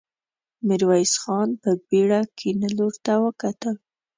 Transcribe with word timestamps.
ميرويس 0.67 1.13
خان 1.21 1.49
په 1.61 1.69
بېړه 1.87 2.21
کيڼ 2.37 2.59
لور 2.77 2.93
ته 3.05 3.13
وکتل. 3.25 3.75